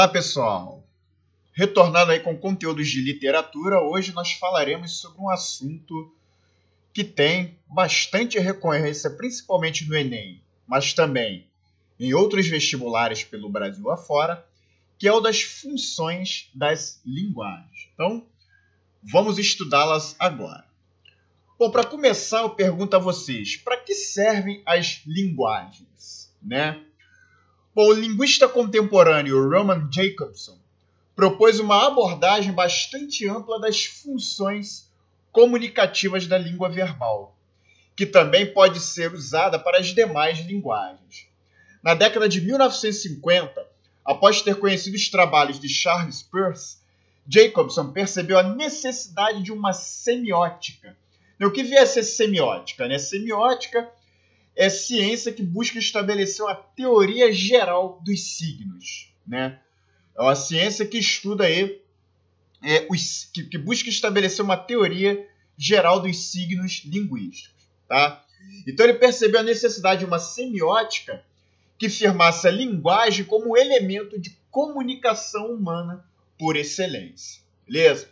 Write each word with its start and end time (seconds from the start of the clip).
Olá, 0.00 0.08
pessoal! 0.08 0.82
Retornando 1.52 2.10
aí 2.10 2.20
com 2.20 2.34
conteúdos 2.34 2.88
de 2.88 3.02
literatura, 3.02 3.82
hoje 3.82 4.14
nós 4.14 4.32
falaremos 4.32 4.98
sobre 4.98 5.20
um 5.20 5.28
assunto 5.28 6.10
que 6.90 7.04
tem 7.04 7.58
bastante 7.66 8.38
recorrência, 8.38 9.10
principalmente 9.10 9.86
no 9.86 9.94
Enem, 9.94 10.42
mas 10.66 10.94
também 10.94 11.46
em 11.98 12.14
outros 12.14 12.46
vestibulares 12.46 13.24
pelo 13.24 13.50
Brasil 13.50 13.90
afora, 13.90 14.42
que 14.98 15.06
é 15.06 15.12
o 15.12 15.20
das 15.20 15.42
funções 15.42 16.48
das 16.54 17.02
linguagens. 17.04 17.90
Então, 17.92 18.26
vamos 19.02 19.38
estudá-las 19.38 20.16
agora. 20.18 20.64
Bom, 21.58 21.70
para 21.70 21.84
começar, 21.84 22.40
eu 22.40 22.48
pergunto 22.48 22.96
a 22.96 22.98
vocês: 22.98 23.58
para 23.58 23.76
que 23.76 23.94
servem 23.94 24.62
as 24.64 25.02
linguagens? 25.04 26.34
Né? 26.42 26.86
Bom, 27.72 27.86
o 27.86 27.92
linguista 27.92 28.48
contemporâneo 28.48 29.48
Roman 29.48 29.88
Jacobson 29.92 30.58
propôs 31.14 31.60
uma 31.60 31.86
abordagem 31.86 32.52
bastante 32.52 33.28
ampla 33.28 33.60
das 33.60 33.84
funções 33.84 34.90
comunicativas 35.30 36.26
da 36.26 36.36
língua 36.36 36.68
verbal, 36.68 37.36
que 37.94 38.04
também 38.04 38.44
pode 38.52 38.80
ser 38.80 39.14
usada 39.14 39.56
para 39.56 39.78
as 39.78 39.88
demais 39.88 40.40
linguagens. 40.40 41.28
Na 41.80 41.94
década 41.94 42.28
de 42.28 42.40
1950, 42.40 43.64
após 44.04 44.42
ter 44.42 44.56
conhecido 44.56 44.96
os 44.96 45.08
trabalhos 45.08 45.60
de 45.60 45.68
Charles 45.68 46.22
Peirce, 46.22 46.78
Jacobson 47.28 47.92
percebeu 47.92 48.36
a 48.36 48.42
necessidade 48.42 49.44
de 49.44 49.52
uma 49.52 49.72
semiótica. 49.72 50.96
O 51.40 51.52
que 51.52 51.62
vier 51.62 51.86
ser 51.86 52.02
semiótica? 52.02 52.88
Né? 52.88 52.98
Semiótica 52.98 53.88
é 54.60 54.68
ciência 54.68 55.32
que 55.32 55.42
busca 55.42 55.78
estabelecer 55.78 56.44
uma 56.44 56.54
teoria 56.54 57.32
geral 57.32 57.98
dos 58.04 58.36
signos, 58.36 59.10
né? 59.26 59.58
É 60.14 60.20
uma 60.20 60.36
ciência 60.36 60.84
que 60.84 60.98
estuda 60.98 61.44
aí, 61.44 61.80
é, 62.62 62.86
os, 62.90 63.30
que, 63.32 63.44
que, 63.44 63.56
busca 63.56 63.88
estabelecer 63.88 64.44
uma 64.44 64.58
teoria 64.58 65.26
geral 65.56 65.98
dos 65.98 66.30
signos 66.30 66.82
linguísticos, 66.84 67.64
tá? 67.88 68.22
Então 68.68 68.84
ele 68.84 68.98
percebeu 68.98 69.40
a 69.40 69.42
necessidade 69.42 70.00
de 70.00 70.04
uma 70.04 70.18
semiótica 70.18 71.24
que 71.78 71.88
firmasse 71.88 72.46
a 72.46 72.50
linguagem 72.50 73.24
como 73.24 73.56
elemento 73.56 74.18
de 74.18 74.36
comunicação 74.50 75.54
humana 75.54 76.04
por 76.38 76.54
excelência, 76.54 77.40
beleza? 77.66 78.10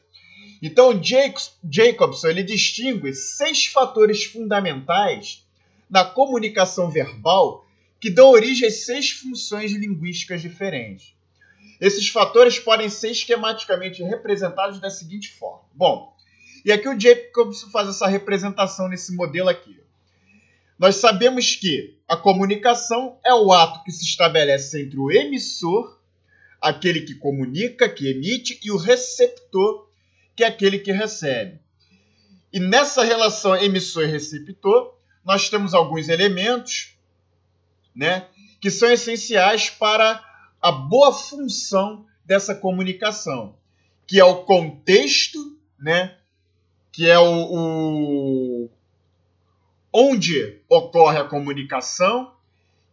Então 0.63 0.99
Jacobson 0.99 2.29
ele 2.29 2.43
distingue 2.43 3.13
seis 3.13 3.67
fatores 3.67 4.25
fundamentais 4.25 5.47
na 5.89 6.05
comunicação 6.05 6.91
verbal 6.91 7.67
que 8.01 8.11
dão 8.11 8.31
origem 8.31 8.69
a 8.69 8.71
seis 8.71 9.11
funções 9.11 9.73
linguísticas 9.73 10.41
diferentes. 10.41 11.15
Esses 11.81 12.09
fatores 12.09 12.59
podem 12.59 12.89
ser 12.89 13.11
esquematicamente 13.11 14.03
representados 14.03 14.81
da 14.81 14.91
seguinte 14.91 15.31
forma. 15.31 15.63
Bom, 15.73 16.17
e 16.65 16.73
aqui 16.73 16.89
o 16.89 16.99
Jacobson 16.99 17.71
faz 17.71 17.89
essa 17.89 18.07
representação 18.07 18.89
nesse 18.89 19.15
modelo 19.15 19.49
aqui. 19.49 19.81
Nós 20.79 20.97
sabemos 20.97 21.57
que 21.57 21.97
a 22.07 22.17
comunicação 22.17 23.19
é 23.25 23.35
o 23.35 23.53
ato 23.53 23.83
que 23.85 23.91
se 23.91 24.05
estabelece 24.05 24.83
entre 24.83 24.99
o 24.99 25.11
emissor, 25.11 25.99
aquele 26.61 27.03
que 27.03 27.15
comunica, 27.15 27.89
que 27.89 28.11
emite, 28.11 28.61
e 28.63 28.71
o 28.71 28.77
receptor, 28.77 29.89
que 30.37 30.45
é 30.45 30.47
aquele 30.47 30.79
que 30.79 30.93
recebe. 30.93 31.61
E 32.53 32.61
nessa 32.61 33.05
relação 33.05 33.57
emissor 33.57 34.05
e 34.05 34.07
receptor, 34.07 34.98
nós 35.29 35.51
temos 35.51 35.75
alguns 35.75 36.09
elementos 36.09 36.97
né, 37.95 38.29
que 38.63 38.71
são 38.71 38.91
essenciais 38.91 39.69
para 39.69 40.25
a 40.59 40.73
boa 40.73 41.13
função 41.13 42.07
dessa 42.25 42.55
comunicação, 42.55 43.55
que 44.07 44.19
é 44.19 44.25
o 44.25 44.45
contexto, 44.45 45.39
né, 45.79 46.17
que 46.91 47.11
é 47.11 47.19
o, 47.19 48.65
o 48.65 48.71
onde 49.93 50.63
ocorre 50.67 51.19
a 51.19 51.25
comunicação, 51.25 52.33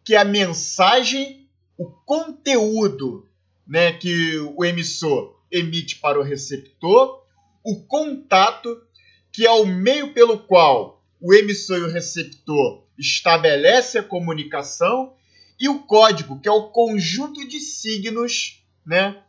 que 0.04 0.14
é 0.14 0.18
a 0.18 0.26
mensagem, 0.26 1.48
o 1.78 1.86
conteúdo 1.86 3.30
né, 3.66 3.94
que 3.94 4.40
o 4.58 4.66
emissor 4.66 5.40
emite 5.50 6.00
para 6.00 6.20
o 6.20 6.24
receptor, 6.24 7.24
o 7.64 7.78
contato, 7.84 8.84
que 9.32 9.48
é 9.48 9.52
o 9.52 9.66
meio 9.66 10.14
pelo 10.14 10.40
qual 10.40 10.95
o 11.26 11.34
emissor 11.34 11.80
e 11.80 11.82
o 11.82 11.90
receptor 11.90 12.84
estabelece 13.00 13.98
a 13.98 14.04
comunicação 14.04 15.16
e 15.60 15.68
o 15.68 15.80
código, 15.80 16.40
que 16.40 16.48
é 16.48 16.52
o 16.52 16.70
conjunto 16.70 17.48
de 17.48 17.60
signos 17.60 18.64
né, 18.86 19.24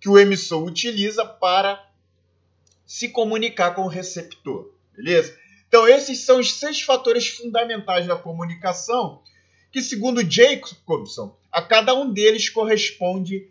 que 0.00 0.08
o 0.08 0.16
emissor 0.16 0.62
utiliza 0.62 1.24
para 1.24 1.90
se 2.86 3.08
comunicar 3.08 3.74
com 3.74 3.82
o 3.82 3.88
receptor. 3.88 4.70
Beleza? 4.96 5.36
Então, 5.66 5.88
esses 5.88 6.20
são 6.20 6.38
os 6.38 6.54
seis 6.54 6.82
fatores 6.82 7.26
fundamentais 7.26 8.06
da 8.06 8.14
comunicação, 8.14 9.20
que, 9.72 9.82
segundo 9.82 10.22
Jacobson, 10.22 11.36
a 11.50 11.60
cada 11.60 11.96
um 11.96 12.12
deles 12.12 12.48
corresponde 12.48 13.48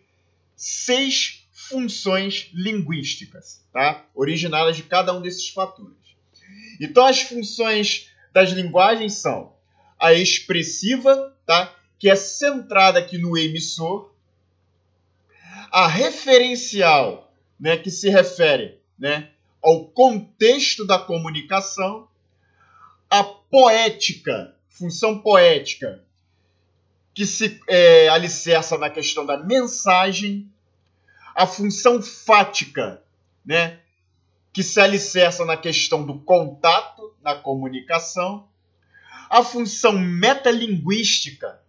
seis 0.56 1.46
funções 1.52 2.50
linguísticas, 2.54 3.62
tá? 3.74 4.06
originadas 4.16 4.78
de 4.78 4.84
cada 4.84 5.14
um 5.14 5.22
desses 5.22 5.50
fatores. 5.50 6.03
Então, 6.80 7.06
as 7.06 7.22
funções 7.22 8.10
das 8.32 8.50
linguagens 8.50 9.14
são 9.14 9.54
a 10.00 10.14
expressiva, 10.14 11.36
tá? 11.46 11.74
que 11.98 12.10
é 12.10 12.16
centrada 12.16 13.00
aqui 13.00 13.18
no 13.18 13.38
emissor, 13.38 14.12
a 15.72 15.88
referencial, 15.88 17.34
né? 17.60 17.78
que 17.78 17.90
se 17.90 18.10
refere 18.10 18.80
né? 18.98 19.30
ao 19.62 19.86
contexto 19.86 20.86
da 20.86 21.00
comunicação, 21.00 22.08
a 23.10 23.24
poética, 23.24 24.56
função 24.68 25.20
poética, 25.20 26.04
que 27.14 27.26
se 27.26 27.62
é, 27.68 28.10
alicerça 28.10 28.78
na 28.78 28.90
questão 28.90 29.26
da 29.26 29.38
mensagem, 29.38 30.52
a 31.36 31.46
função 31.46 32.02
fática, 32.02 33.02
né? 33.46 33.80
Que 34.54 34.62
se 34.62 34.80
alicerça 34.80 35.44
na 35.44 35.58
questão 35.58 36.06
do 36.06 36.20
contato, 36.20 37.14
na 37.24 37.34
comunicação, 37.34 38.48
a 39.28 39.44
função 39.44 39.94
metalinguística, 39.94 41.60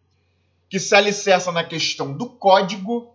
que 0.69 0.79
se 0.79 0.95
alicerça 0.95 1.51
na 1.51 1.65
questão 1.65 2.13
do 2.13 2.29
código, 2.29 3.15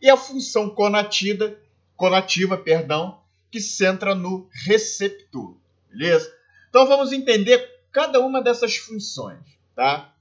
e 0.00 0.08
a 0.08 0.16
função 0.16 0.70
conativa, 0.70 1.54
conativa 1.94 2.56
perdão, 2.56 3.20
que 3.50 3.60
centra 3.60 4.14
no 4.14 4.48
receptor. 4.50 5.54
Beleza? 5.90 6.34
Então 6.70 6.86
vamos 6.86 7.12
entender 7.12 7.82
cada 7.92 8.20
uma 8.20 8.40
dessas 8.42 8.76
funções, 8.76 9.40
tá? 9.76 10.14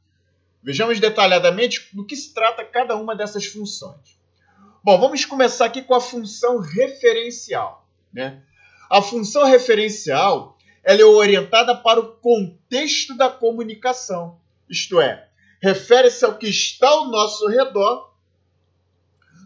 Vejamos 0.62 1.00
detalhadamente 1.00 1.88
do 1.94 2.04
que 2.04 2.16
se 2.16 2.34
trata 2.34 2.66
cada 2.66 2.98
uma 2.98 3.16
dessas 3.16 3.46
funções. 3.46 4.20
Bom, 4.84 5.00
vamos 5.00 5.24
começar 5.24 5.66
aqui 5.66 5.82
com 5.82 5.94
a 5.94 6.02
função 6.02 6.60
referencial, 6.60 7.88
né? 8.12 8.44
A 8.90 9.02
função 9.02 9.46
referencial 9.46 10.58
ela 10.84 11.02
é 11.02 11.06
orientada 11.06 11.76
para 11.76 12.00
o 12.00 12.16
contexto 12.16 13.16
da 13.16 13.30
comunicação, 13.30 14.40
isto 14.68 15.00
é, 15.00 15.28
refere-se 15.62 16.26
ao 16.26 16.38
que 16.38 16.48
está 16.48 16.88
ao 16.88 17.10
nosso 17.10 17.48
redor 17.48 18.12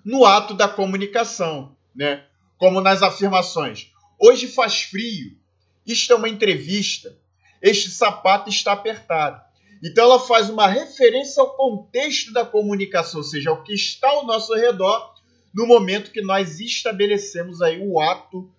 no 0.06 0.26
ato 0.26 0.54
da 0.54 0.68
comunicação, 0.68 1.76
né? 1.94 2.26
Como 2.58 2.80
nas 2.80 3.02
afirmações: 3.02 3.92
hoje 4.18 4.48
faz 4.48 4.84
frio, 4.84 5.38
isto 5.86 6.14
é 6.14 6.16
uma 6.16 6.30
entrevista, 6.30 7.18
este 7.62 7.90
sapato 7.90 8.50
está 8.50 8.72
apertado. 8.72 9.42
Então 9.84 10.06
ela 10.06 10.20
faz 10.20 10.50
uma 10.50 10.68
referência 10.68 11.42
ao 11.42 11.58
contexto 11.58 12.32
da 12.32 12.46
comunicação, 12.46 13.20
ou 13.20 13.26
seja, 13.26 13.50
ao 13.50 13.64
que 13.64 13.74
está 13.74 14.08
ao 14.08 14.26
nosso 14.26 14.54
redor 14.54 15.14
no 15.54 15.68
momento 15.68 16.12
que 16.12 16.22
nós 16.22 16.62
estabelecemos 16.62 17.62
aí 17.62 17.86
o 17.86 18.00
ato 18.00 18.50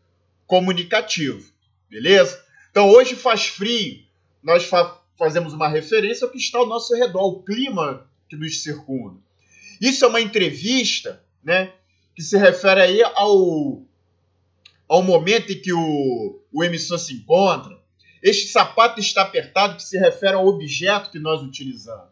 comunicativo, 0.47 1.51
beleza? 1.89 2.45
Então 2.71 2.89
hoje 2.91 3.15
faz 3.15 3.47
frio, 3.47 4.03
nós 4.43 4.65
fa 4.65 5.01
fazemos 5.17 5.53
uma 5.53 5.69
referência 5.69 6.25
ao 6.25 6.31
que 6.31 6.39
está 6.39 6.59
ao 6.59 6.67
nosso 6.67 6.93
redor, 6.95 7.21
ao 7.21 7.43
clima 7.43 8.05
que 8.29 8.35
nos 8.35 8.63
circunda. 8.63 9.17
Isso 9.81 10.05
é 10.05 10.09
uma 10.09 10.21
entrevista, 10.21 11.23
né, 11.43 11.73
que 12.17 12.23
se 12.23 12.37
refere 12.37 12.81
aí 12.81 13.03
ao, 13.03 13.83
ao 14.89 15.03
momento 15.03 15.53
em 15.53 15.61
que 15.61 15.73
o, 15.73 16.41
o 16.53 16.65
emissor 16.65 16.99
se 16.99 17.15
encontra. 17.15 17.79
Este 18.23 18.49
sapato 18.49 18.99
está 18.99 19.23
apertado, 19.23 19.77
que 19.77 19.83
se 19.83 19.99
refere 19.99 20.35
ao 20.35 20.47
objeto 20.47 21.11
que 21.11 21.19
nós 21.19 21.43
utilizamos. 21.43 22.09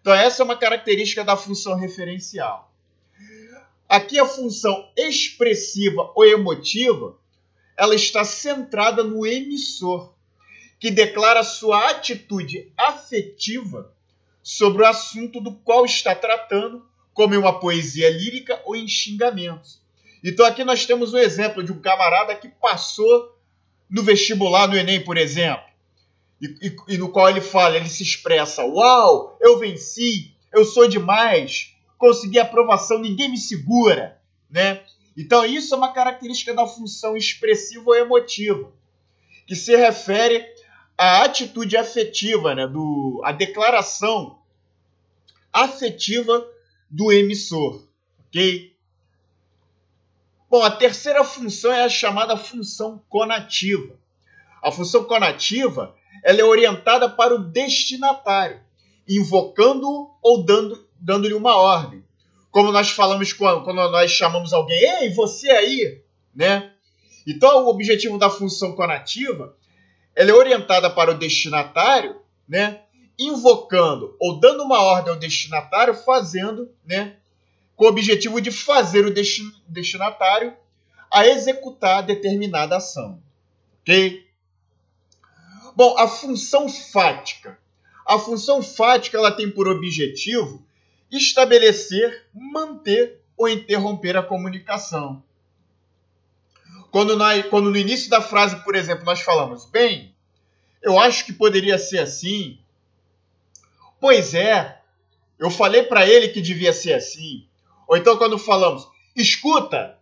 Então 0.00 0.12
essa 0.12 0.42
é 0.42 0.44
uma 0.44 0.56
característica 0.56 1.24
da 1.24 1.36
função 1.36 1.76
referencial. 1.76 2.70
Aqui 3.88 4.18
a 4.18 4.26
função 4.26 4.90
expressiva 4.96 6.12
ou 6.14 6.26
emotiva 6.26 7.16
ela 7.76 7.94
está 7.94 8.24
centrada 8.24 9.02
no 9.02 9.26
emissor, 9.26 10.14
que 10.78 10.90
declara 10.90 11.42
sua 11.42 11.90
atitude 11.90 12.72
afetiva 12.76 13.92
sobre 14.42 14.82
o 14.82 14.86
assunto 14.86 15.40
do 15.40 15.52
qual 15.52 15.84
está 15.84 16.14
tratando 16.14 16.86
como 17.12 17.34
em 17.34 17.38
uma 17.38 17.58
poesia 17.58 18.10
lírica 18.10 18.60
ou 18.64 18.76
em 18.76 18.86
xingamentos. 18.86 19.80
Então 20.22 20.44
aqui 20.44 20.64
nós 20.64 20.84
temos 20.84 21.14
um 21.14 21.18
exemplo 21.18 21.62
de 21.62 21.72
um 21.72 21.80
camarada 21.80 22.34
que 22.34 22.48
passou 22.48 23.38
no 23.88 24.02
vestibular, 24.02 24.66
no 24.66 24.76
Enem, 24.76 25.04
por 25.04 25.16
exemplo, 25.16 25.64
e, 26.40 26.46
e, 26.66 26.94
e 26.94 26.98
no 26.98 27.10
qual 27.10 27.30
ele 27.30 27.40
fala, 27.40 27.76
ele 27.76 27.88
se 27.88 28.02
expressa: 28.02 28.64
Uau, 28.64 29.38
eu 29.40 29.58
venci, 29.58 30.34
eu 30.52 30.64
sou 30.64 30.88
demais, 30.88 31.74
consegui 31.96 32.38
aprovação, 32.38 32.98
ninguém 32.98 33.30
me 33.30 33.38
segura, 33.38 34.20
né? 34.50 34.82
Então 35.16 35.44
isso 35.44 35.74
é 35.74 35.78
uma 35.78 35.92
característica 35.92 36.52
da 36.52 36.66
função 36.66 37.16
expressiva 37.16 37.84
ou 37.86 37.94
emotiva, 37.94 38.72
que 39.46 39.54
se 39.54 39.76
refere 39.76 40.44
à 40.96 41.22
atitude 41.22 41.76
afetiva, 41.76 42.54
né, 42.54 42.66
do, 42.66 43.20
a 43.24 43.32
declaração 43.32 44.38
afetiva 45.52 46.46
do 46.90 47.12
emissor, 47.12 47.86
ok? 48.26 48.74
Bom, 50.50 50.62
a 50.62 50.70
terceira 50.70 51.24
função 51.24 51.72
é 51.72 51.84
a 51.84 51.88
chamada 51.88 52.36
função 52.36 53.02
conativa. 53.08 53.98
A 54.62 54.70
função 54.70 55.04
conativa 55.04 55.94
ela 56.22 56.40
é 56.40 56.44
orientada 56.44 57.08
para 57.08 57.34
o 57.34 57.38
destinatário, 57.38 58.60
invocando 59.08 60.10
ou 60.22 60.44
dando, 60.44 60.86
dando-lhe 60.98 61.34
uma 61.34 61.56
ordem. 61.56 62.04
Como 62.54 62.70
nós 62.70 62.90
falamos 62.90 63.32
quando, 63.32 63.64
quando 63.64 63.90
nós 63.90 64.12
chamamos 64.12 64.52
alguém, 64.52 64.78
ei, 64.78 65.10
você 65.10 65.50
aí, 65.50 66.00
né? 66.32 66.70
Então, 67.26 67.64
o 67.64 67.68
objetivo 67.68 68.16
da 68.16 68.30
função 68.30 68.76
conativa 68.76 69.56
ela 70.14 70.30
é 70.30 70.34
orientada 70.34 70.88
para 70.88 71.10
o 71.10 71.18
destinatário, 71.18 72.14
né? 72.48 72.82
Invocando 73.18 74.16
ou 74.20 74.38
dando 74.38 74.62
uma 74.62 74.80
ordem 74.80 75.12
ao 75.12 75.18
destinatário, 75.18 75.94
fazendo, 75.94 76.70
né? 76.86 77.16
Com 77.74 77.86
o 77.86 77.88
objetivo 77.88 78.40
de 78.40 78.52
fazer 78.52 79.04
o 79.04 79.12
destinatário 79.66 80.56
a 81.12 81.26
executar 81.26 82.04
determinada 82.04 82.76
ação. 82.76 83.20
Ok? 83.80 84.28
Bom, 85.74 85.98
a 85.98 86.06
função 86.06 86.68
fática. 86.68 87.58
A 88.06 88.16
função 88.16 88.62
fática 88.62 89.18
ela 89.18 89.32
tem 89.32 89.50
por 89.50 89.66
objetivo 89.66 90.63
estabelecer, 91.16 92.26
manter 92.32 93.20
ou 93.36 93.48
interromper 93.48 94.16
a 94.16 94.22
comunicação. 94.22 95.22
Quando, 96.90 97.16
nós, 97.16 97.44
quando 97.46 97.70
no 97.70 97.76
início 97.76 98.08
da 98.08 98.20
frase, 98.20 98.62
por 98.62 98.76
exemplo, 98.76 99.04
nós 99.04 99.20
falamos, 99.20 99.64
bem, 99.64 100.14
eu 100.82 100.98
acho 100.98 101.24
que 101.24 101.32
poderia 101.32 101.76
ser 101.76 101.98
assim. 101.98 102.58
Pois 104.00 104.34
é, 104.34 104.80
eu 105.38 105.50
falei 105.50 105.82
para 105.82 106.06
ele 106.06 106.28
que 106.28 106.40
devia 106.40 106.72
ser 106.72 106.92
assim. 106.92 107.46
Ou 107.88 107.96
então 107.96 108.16
quando 108.16 108.38
falamos, 108.38 108.86
escuta, 109.16 109.98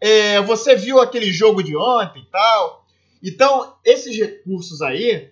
é, 0.00 0.40
você 0.42 0.76
viu 0.76 1.00
aquele 1.00 1.32
jogo 1.32 1.62
de 1.62 1.76
ontem 1.76 2.20
e 2.20 2.26
tal. 2.26 2.84
Então, 3.22 3.74
esses 3.82 4.14
recursos 4.18 4.82
aí 4.82 5.30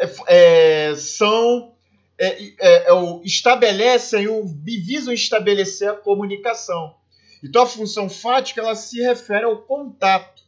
é, 0.00 0.90
é 0.90 0.96
são 0.96 1.74
é, 2.18 2.42
é, 2.58 2.90
é 2.90 3.20
estabelecem, 3.24 4.26
visam 4.64 5.14
estabelecer 5.14 5.88
a 5.90 5.96
comunicação. 5.96 6.96
Então 7.42 7.62
a 7.62 7.66
função 7.66 8.08
fática 8.10 8.60
ela 8.60 8.74
se 8.74 9.00
refere 9.00 9.44
ao 9.44 9.58
contato, 9.62 10.42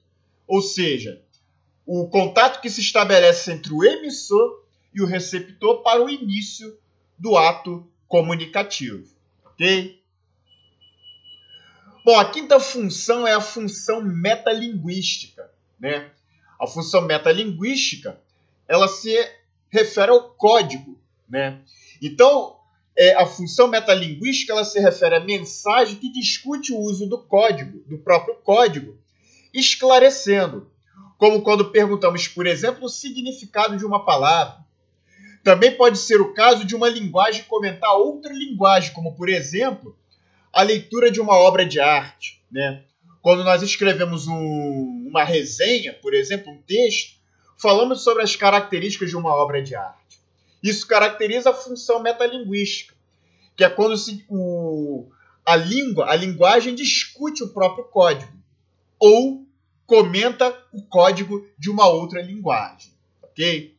ou 0.46 0.60
seja, 0.60 1.22
o 1.86 2.08
contato 2.08 2.60
que 2.60 2.68
se 2.68 2.80
estabelece 2.80 3.52
entre 3.52 3.72
o 3.72 3.84
emissor 3.84 4.64
e 4.92 5.00
o 5.00 5.06
receptor 5.06 5.82
para 5.82 6.02
o 6.02 6.10
início 6.10 6.76
do 7.16 7.36
ato 7.36 7.86
comunicativo, 8.08 9.06
ok? 9.44 10.00
Bom, 12.04 12.18
a 12.18 12.24
quinta 12.24 12.58
função 12.58 13.26
é 13.26 13.32
a 13.32 13.40
função 13.40 14.02
metalinguística, 14.02 15.50
né? 15.78 16.10
A 16.58 16.66
função 16.66 17.02
metalinguística 17.02 18.20
ela 18.66 18.88
se 18.88 19.14
refere 19.68 20.10
ao 20.10 20.30
código 20.30 20.99
né? 21.30 21.60
Então, 22.02 22.56
é, 22.96 23.14
a 23.14 23.24
função 23.24 23.68
metalinguística 23.68 24.52
ela 24.52 24.64
se 24.64 24.80
refere 24.80 25.14
à 25.14 25.20
mensagem 25.20 25.96
que 25.96 26.12
discute 26.12 26.72
o 26.72 26.78
uso 26.78 27.06
do 27.06 27.18
código, 27.18 27.82
do 27.86 27.98
próprio 27.98 28.34
código, 28.36 28.98
esclarecendo, 29.54 30.70
como 31.16 31.42
quando 31.42 31.70
perguntamos, 31.70 32.26
por 32.26 32.46
exemplo, 32.46 32.84
o 32.84 32.88
significado 32.88 33.76
de 33.76 33.84
uma 33.84 34.04
palavra. 34.04 34.58
Também 35.42 35.74
pode 35.74 35.98
ser 35.98 36.20
o 36.20 36.34
caso 36.34 36.64
de 36.64 36.74
uma 36.74 36.88
linguagem 36.88 37.44
comentar 37.44 37.90
outra 37.92 38.32
linguagem, 38.32 38.92
como, 38.92 39.14
por 39.14 39.28
exemplo, 39.28 39.96
a 40.52 40.62
leitura 40.62 41.10
de 41.10 41.20
uma 41.20 41.34
obra 41.34 41.64
de 41.64 41.80
arte. 41.80 42.42
Né? 42.50 42.82
Quando 43.22 43.44
nós 43.44 43.62
escrevemos 43.62 44.26
um, 44.26 45.06
uma 45.08 45.24
resenha, 45.24 45.92
por 45.94 46.12
exemplo, 46.14 46.52
um 46.52 46.60
texto, 46.62 47.18
falamos 47.56 48.02
sobre 48.02 48.22
as 48.22 48.36
características 48.36 49.10
de 49.10 49.16
uma 49.16 49.34
obra 49.34 49.62
de 49.62 49.74
arte. 49.74 49.99
Isso 50.62 50.86
caracteriza 50.86 51.50
a 51.50 51.54
função 51.54 52.00
metalinguística, 52.00 52.94
que 53.56 53.64
é 53.64 53.70
quando 53.70 53.96
se, 53.96 54.24
o, 54.28 55.10
a 55.44 55.56
língua, 55.56 56.10
a 56.10 56.14
linguagem 56.14 56.74
discute 56.74 57.42
o 57.42 57.48
próprio 57.48 57.84
código 57.84 58.32
ou 58.98 59.46
comenta 59.86 60.56
o 60.72 60.82
código 60.82 61.46
de 61.58 61.70
uma 61.70 61.88
outra 61.88 62.22
linguagem, 62.22 62.92
ok? 63.22 63.74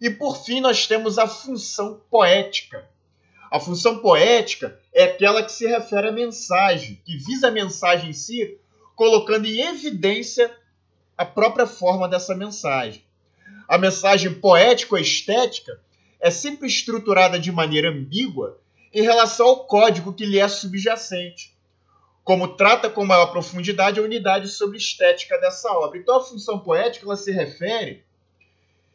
E 0.00 0.10
por 0.10 0.44
fim 0.44 0.60
nós 0.60 0.86
temos 0.86 1.18
a 1.18 1.26
função 1.26 2.00
poética. 2.10 2.88
A 3.50 3.58
função 3.58 3.98
poética 3.98 4.78
é 4.92 5.04
aquela 5.04 5.42
que 5.42 5.50
se 5.50 5.66
refere 5.66 6.08
à 6.08 6.12
mensagem, 6.12 7.00
que 7.04 7.16
visa 7.16 7.48
a 7.48 7.50
mensagem 7.50 8.10
em 8.10 8.12
si, 8.12 8.58
colocando 8.94 9.46
em 9.46 9.60
evidência 9.60 10.54
a 11.18 11.24
própria 11.24 11.66
forma 11.66 12.08
dessa 12.08 12.34
mensagem. 12.34 13.02
A 13.66 13.76
mensagem 13.76 14.32
poético-estética 14.34 15.80
é 16.20 16.30
sempre 16.30 16.68
estruturada 16.68 17.38
de 17.38 17.50
maneira 17.50 17.90
ambígua 17.90 18.60
em 18.92 19.02
relação 19.02 19.46
ao 19.46 19.64
código 19.64 20.12
que 20.12 20.26
lhe 20.26 20.38
é 20.38 20.48
subjacente, 20.48 21.56
como 22.22 22.56
trata 22.56 22.90
com 22.90 23.04
maior 23.04 23.26
profundidade 23.26 23.98
a 23.98 24.02
unidade 24.02 24.48
sobre 24.48 24.76
estética 24.76 25.38
dessa 25.38 25.72
obra. 25.72 25.98
Então 25.98 26.16
a 26.16 26.24
função 26.24 26.58
poética 26.58 27.06
ela 27.06 27.16
se 27.16 27.32
refere 27.32 28.04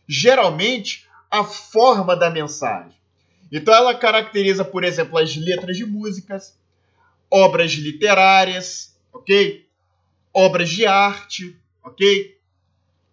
geralmente 0.08 1.08
à 1.32 1.44
forma 1.44 2.16
da 2.16 2.30
mensagem. 2.30 2.96
Então 3.52 3.74
ela 3.74 3.96
caracteriza, 3.96 4.64
por 4.64 4.84
exemplo, 4.84 5.18
as 5.18 5.36
letras 5.36 5.78
de 5.78 5.86
músicas, 5.86 6.56
obras 7.30 7.72
literárias, 7.72 8.96
ok? 9.12 9.66
Obras 10.34 10.70
de 10.70 10.86
arte, 10.86 11.58
ok? 11.84 12.38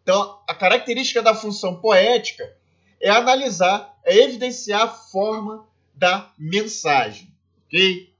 Então 0.03 0.41
a 0.47 0.55
característica 0.55 1.23
da 1.23 1.35
função 1.35 1.77
poética 1.77 2.55
é 3.01 3.09
analisar 3.09 3.92
é 4.05 4.17
evidenciar 4.17 4.83
a 4.83 4.89
forma 4.89 5.67
da 5.95 6.31
mensagem, 6.39 7.33
ok? 7.67 8.13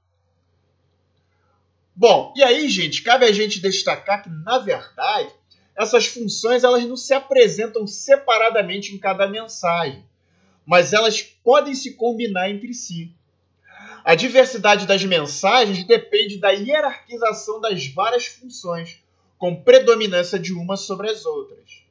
Bom, 1.95 2.33
e 2.35 2.43
aí, 2.43 2.69
gente, 2.69 3.03
cabe 3.03 3.25
a 3.25 3.31
gente 3.31 3.61
destacar 3.61 4.23
que, 4.23 4.29
na 4.29 4.57
verdade, 4.57 5.31
essas 5.75 6.07
funções 6.07 6.63
elas 6.63 6.83
não 6.85 6.97
se 6.97 7.13
apresentam 7.13 7.85
separadamente 7.85 8.93
em 8.93 8.97
cada 8.97 9.27
mensagem, 9.27 10.03
mas 10.65 10.93
elas 10.93 11.21
podem 11.21 11.75
se 11.75 11.93
combinar 11.93 12.49
entre 12.49 12.73
si. 12.73 13.13
A 14.03 14.15
diversidade 14.15 14.85
das 14.85 15.03
mensagens 15.03 15.83
depende 15.85 16.37
da 16.37 16.49
hierarquização 16.49 17.61
das 17.61 17.85
várias 17.87 18.25
funções, 18.25 19.01
com 19.37 19.63
predominância 19.63 20.39
de 20.39 20.53
uma 20.53 20.75
sobre 20.75 21.09
as 21.09 21.25
outras. 21.25 21.82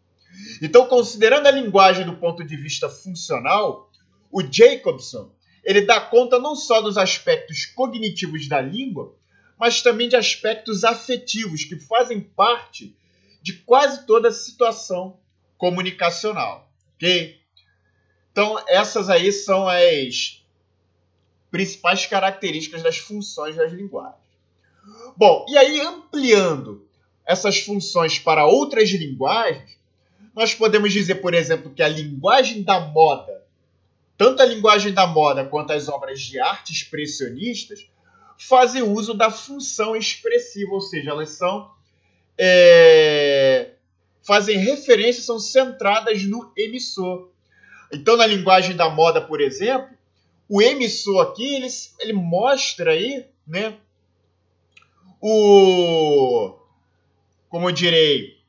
Então, 0.60 0.86
considerando 0.86 1.46
a 1.46 1.50
linguagem 1.50 2.04
do 2.04 2.16
ponto 2.16 2.44
de 2.44 2.56
vista 2.56 2.88
funcional, 2.88 3.90
o 4.30 4.42
Jacobson 4.42 5.30
ele 5.64 5.82
dá 5.82 6.00
conta 6.00 6.38
não 6.38 6.56
só 6.56 6.80
dos 6.80 6.98
aspectos 6.98 7.66
cognitivos 7.66 8.48
da 8.48 8.60
língua, 8.60 9.14
mas 9.58 9.80
também 9.80 10.08
de 10.08 10.16
aspectos 10.16 10.82
afetivos 10.82 11.64
que 11.64 11.76
fazem 11.76 12.20
parte 12.20 12.96
de 13.40 13.52
quase 13.52 14.06
toda 14.06 14.28
a 14.28 14.32
situação 14.32 15.20
comunicacional, 15.56 16.68
ok? 16.96 17.40
Então, 18.32 18.62
essas 18.66 19.08
aí 19.08 19.30
são 19.30 19.68
as 19.68 20.42
principais 21.50 22.06
características 22.06 22.82
das 22.82 22.96
funções 22.98 23.54
das 23.54 23.72
linguagens. 23.72 24.22
Bom, 25.16 25.46
e 25.48 25.56
aí 25.56 25.80
ampliando 25.80 26.88
essas 27.24 27.60
funções 27.60 28.18
para 28.18 28.46
outras 28.46 28.90
linguagens, 28.90 29.78
nós 30.34 30.54
podemos 30.54 30.92
dizer, 30.92 31.16
por 31.16 31.34
exemplo, 31.34 31.72
que 31.72 31.82
a 31.82 31.88
linguagem 31.88 32.62
da 32.62 32.80
moda, 32.80 33.42
tanto 34.16 34.42
a 34.42 34.46
linguagem 34.46 34.92
da 34.92 35.06
moda 35.06 35.44
quanto 35.44 35.72
as 35.72 35.88
obras 35.88 36.20
de 36.20 36.38
arte 36.38 36.72
expressionistas, 36.72 37.86
fazem 38.38 38.82
uso 38.82 39.14
da 39.14 39.30
função 39.30 39.94
expressiva, 39.94 40.72
ou 40.72 40.80
seja, 40.80 41.10
elas 41.10 41.30
são 41.30 41.70
é, 42.38 43.70
fazem 44.22 44.58
referência, 44.58 45.22
são 45.22 45.38
centradas 45.38 46.22
no 46.24 46.52
emissor. 46.56 47.30
Então, 47.92 48.16
na 48.16 48.26
linguagem 48.26 48.74
da 48.74 48.88
moda, 48.88 49.20
por 49.20 49.40
exemplo, 49.40 49.88
o 50.48 50.62
emissor 50.62 51.20
aqui, 51.20 51.54
ele, 51.54 51.66
ele 52.00 52.12
mostra 52.12 52.92
aí, 52.92 53.26
né, 53.46 53.76
o, 55.20 56.54
como 57.48 57.68
eu 57.68 57.72
direi, 57.72 58.41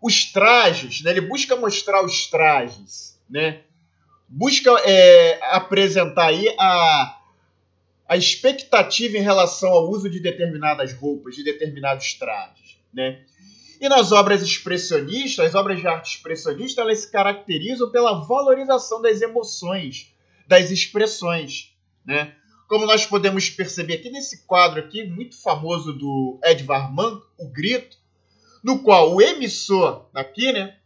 os 0.00 0.24
trajes, 0.26 1.02
né, 1.02 1.10
ele 1.10 1.22
busca 1.22 1.56
mostrar 1.56 2.04
os 2.04 2.26
trajes, 2.26 3.20
né, 3.28 3.62
busca 4.28 4.70
é, 4.84 5.40
apresentar 5.54 6.26
aí 6.26 6.54
a, 6.58 7.18
a 8.08 8.16
expectativa 8.16 9.16
em 9.16 9.22
relação 9.22 9.70
ao 9.70 9.90
uso 9.90 10.08
de 10.08 10.20
determinadas 10.20 10.92
roupas, 10.92 11.34
de 11.34 11.44
determinados 11.44 12.14
trajes, 12.14 12.78
né? 12.92 13.22
E 13.80 13.88
nas 13.88 14.10
obras 14.10 14.42
expressionistas, 14.42 15.46
as 15.46 15.54
obras 15.54 15.78
de 15.78 15.86
arte 15.86 16.16
expressionista, 16.16 16.80
elas 16.80 16.98
se 17.00 17.12
caracterizam 17.12 17.90
pela 17.90 18.24
valorização 18.24 19.00
das 19.00 19.20
emoções, 19.20 20.12
das 20.48 20.70
expressões, 20.70 21.72
né? 22.04 22.34
Como 22.66 22.86
nós 22.86 23.06
podemos 23.06 23.48
perceber 23.48 23.94
aqui 23.94 24.10
nesse 24.10 24.44
quadro 24.46 24.80
aqui, 24.80 25.04
muito 25.04 25.40
famoso 25.40 25.92
do 25.92 26.40
Edvard 26.44 26.92
Munch, 26.92 27.22
O 27.38 27.48
Grito, 27.48 27.96
no 28.62 28.80
qual 28.82 29.14
o 29.14 29.22
emissor 29.22 30.06
aqui, 30.14 30.52
né, 30.52 30.76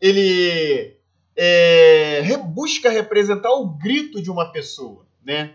ele 0.00 0.96
é, 1.36 2.36
busca 2.38 2.90
representar 2.90 3.52
o 3.52 3.66
grito 3.66 4.20
de 4.20 4.30
uma 4.30 4.50
pessoa, 4.52 5.06
né? 5.24 5.54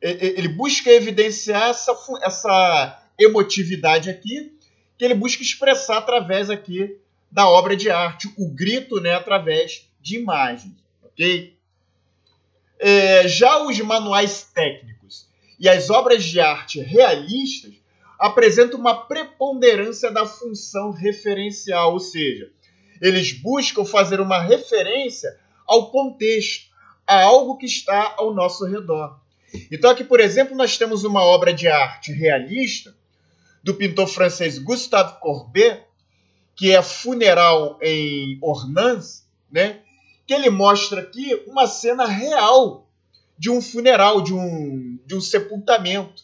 Ele 0.00 0.48
busca 0.48 0.90
evidenciar 0.90 1.70
essa, 1.70 1.96
essa 2.22 3.02
emotividade 3.16 4.10
aqui, 4.10 4.52
que 4.98 5.04
ele 5.04 5.14
busca 5.14 5.42
expressar 5.42 5.98
através 5.98 6.50
aqui 6.50 6.98
da 7.30 7.48
obra 7.48 7.76
de 7.76 7.88
arte, 7.88 8.28
o 8.36 8.48
grito, 8.48 9.00
né, 9.00 9.14
através 9.14 9.88
de 10.00 10.16
imagens, 10.16 10.74
ok? 11.04 11.56
É, 12.80 13.28
já 13.28 13.62
os 13.64 13.78
manuais 13.78 14.50
técnicos 14.52 15.28
e 15.58 15.68
as 15.68 15.88
obras 15.88 16.24
de 16.24 16.40
arte 16.40 16.80
realistas 16.80 17.74
apresentam 18.22 18.78
uma 18.78 19.06
preponderância 19.06 20.08
da 20.08 20.24
função 20.24 20.92
referencial, 20.92 21.92
ou 21.92 21.98
seja, 21.98 22.52
eles 23.00 23.32
buscam 23.32 23.84
fazer 23.84 24.20
uma 24.20 24.40
referência 24.40 25.36
ao 25.66 25.90
contexto, 25.90 26.70
a 27.04 27.20
algo 27.20 27.56
que 27.56 27.66
está 27.66 28.14
ao 28.16 28.32
nosso 28.32 28.64
redor. 28.64 29.18
Então, 29.72 29.90
aqui, 29.90 30.04
por 30.04 30.20
exemplo, 30.20 30.56
nós 30.56 30.78
temos 30.78 31.02
uma 31.02 31.20
obra 31.20 31.52
de 31.52 31.66
arte 31.66 32.12
realista 32.12 32.94
do 33.60 33.74
pintor 33.74 34.06
francês 34.06 34.56
Gustave 34.56 35.18
Courbet, 35.18 35.82
que 36.54 36.70
é 36.70 36.80
Funeral 36.80 37.76
em 37.82 38.38
Ornans, 38.40 39.26
né? 39.50 39.80
que 40.28 40.32
ele 40.32 40.48
mostra 40.48 41.00
aqui 41.00 41.42
uma 41.48 41.66
cena 41.66 42.06
real 42.06 42.86
de 43.36 43.50
um 43.50 43.60
funeral, 43.60 44.22
de 44.22 44.32
um, 44.32 44.96
de 45.04 45.16
um 45.16 45.20
sepultamento. 45.20 46.22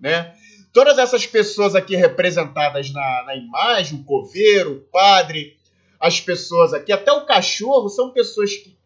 Né? 0.00 0.34
Todas 0.76 0.98
essas 0.98 1.26
pessoas 1.26 1.74
aqui 1.74 1.96
representadas 1.96 2.92
na, 2.92 3.24
na 3.24 3.34
imagem, 3.34 3.98
o 3.98 4.04
coveiro, 4.04 4.72
o 4.72 4.80
padre, 4.80 5.56
as 5.98 6.20
pessoas 6.20 6.74
aqui, 6.74 6.92
até 6.92 7.10
o 7.10 7.24
cachorro, 7.24 7.88
são 7.88 8.10
pessoas 8.10 8.54
que, 8.54 8.76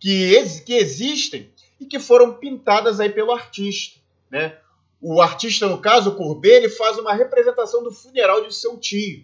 que, 0.00 0.60
que 0.64 0.72
existem 0.72 1.52
e 1.78 1.84
que 1.84 1.98
foram 1.98 2.32
pintadas 2.32 3.00
aí 3.00 3.10
pelo 3.10 3.32
artista. 3.32 4.00
Né? 4.30 4.56
O 4.98 5.20
artista, 5.20 5.68
no 5.68 5.76
caso, 5.76 6.08
o 6.08 6.14
Courbet, 6.14 6.54
ele 6.54 6.68
faz 6.70 6.96
uma 6.96 7.12
representação 7.12 7.84
do 7.84 7.92
funeral 7.92 8.46
de 8.46 8.54
seu 8.54 8.78
tio. 8.78 9.22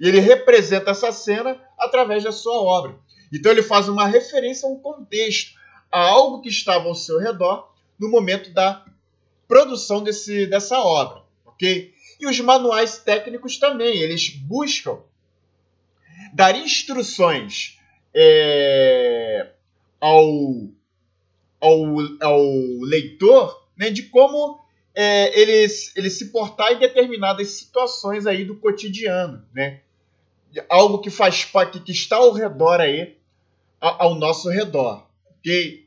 E 0.00 0.08
ele 0.08 0.20
representa 0.20 0.92
essa 0.92 1.12
cena 1.12 1.60
através 1.78 2.24
da 2.24 2.32
sua 2.32 2.62
obra. 2.62 2.96
Então 3.30 3.52
ele 3.52 3.62
faz 3.62 3.90
uma 3.90 4.06
referência 4.06 4.66
a 4.66 4.72
um 4.72 4.80
contexto, 4.80 5.52
a 5.92 6.00
algo 6.00 6.40
que 6.40 6.48
estava 6.48 6.88
ao 6.88 6.94
seu 6.94 7.18
redor 7.18 7.74
no 8.00 8.08
momento 8.08 8.54
da 8.54 8.86
produção 9.46 10.02
desse, 10.02 10.46
dessa 10.46 10.78
obra, 10.80 11.25
ok? 11.56 11.94
E 12.20 12.26
os 12.26 12.38
manuais 12.40 12.98
técnicos 12.98 13.58
também, 13.58 13.98
eles 13.98 14.28
buscam 14.30 15.00
dar 16.32 16.56
instruções 16.56 17.78
é, 18.14 19.50
ao, 20.00 20.24
ao, 21.60 21.82
ao 22.22 22.42
leitor 22.80 23.66
né, 23.76 23.90
de 23.90 24.04
como 24.04 24.64
é, 24.94 25.38
ele, 25.38 25.66
ele 25.94 26.10
se 26.10 26.30
portar 26.30 26.72
em 26.72 26.78
determinadas 26.78 27.48
situações 27.50 28.26
aí 28.26 28.44
do 28.44 28.56
cotidiano, 28.56 29.44
né? 29.52 29.80
Algo 30.70 31.00
que 31.00 31.10
faz 31.10 31.44
parte, 31.44 31.80
que 31.80 31.92
está 31.92 32.16
ao 32.16 32.32
redor 32.32 32.80
aí, 32.80 33.18
ao 33.78 34.14
nosso 34.14 34.48
redor, 34.48 35.06
ok? 35.38 35.86